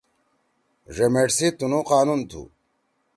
ڙمیٹ 0.95 1.29
سی 1.37 1.47
تنُو 1.57 1.79
قانون 1.91 2.19
تھو۔ 2.29 2.41